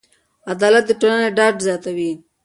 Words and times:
عدالت 0.51 0.83
د 0.87 0.91
ټولنې 1.01 1.29
ډاډ 1.37 1.55
زیاتوي. 1.67 2.11